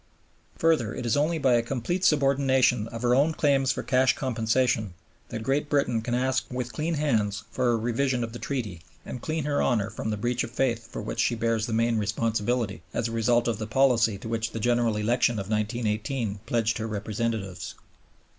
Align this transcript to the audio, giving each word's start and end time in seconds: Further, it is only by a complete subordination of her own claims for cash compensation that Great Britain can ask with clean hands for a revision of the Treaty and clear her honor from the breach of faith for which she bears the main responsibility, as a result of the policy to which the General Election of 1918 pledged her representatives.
Further, 0.57 0.95
it 0.95 1.05
is 1.05 1.15
only 1.15 1.37
by 1.37 1.53
a 1.53 1.61
complete 1.61 2.03
subordination 2.03 2.87
of 2.87 3.03
her 3.03 3.13
own 3.13 3.35
claims 3.35 3.71
for 3.71 3.83
cash 3.83 4.15
compensation 4.15 4.95
that 5.29 5.43
Great 5.43 5.69
Britain 5.69 6.01
can 6.01 6.15
ask 6.15 6.43
with 6.51 6.73
clean 6.73 6.95
hands 6.95 7.43
for 7.51 7.69
a 7.69 7.77
revision 7.77 8.23
of 8.23 8.33
the 8.33 8.39
Treaty 8.39 8.81
and 9.05 9.21
clear 9.21 9.43
her 9.43 9.61
honor 9.61 9.91
from 9.91 10.09
the 10.09 10.17
breach 10.17 10.43
of 10.43 10.49
faith 10.49 10.87
for 10.87 11.03
which 11.03 11.19
she 11.19 11.35
bears 11.35 11.67
the 11.67 11.71
main 11.73 11.99
responsibility, 11.99 12.81
as 12.95 13.07
a 13.09 13.11
result 13.11 13.47
of 13.47 13.59
the 13.59 13.67
policy 13.67 14.17
to 14.17 14.27
which 14.27 14.53
the 14.53 14.59
General 14.59 14.97
Election 14.97 15.33
of 15.37 15.51
1918 15.51 16.39
pledged 16.47 16.79
her 16.79 16.87
representatives. 16.87 17.75